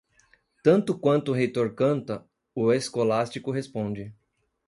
Tanto 0.63 0.97
quanto 0.97 1.29
o 1.29 1.33
reitor 1.35 1.75
canta, 1.75 2.25
o 2.55 2.73
escolástico 2.73 3.51
responde. 3.51 4.11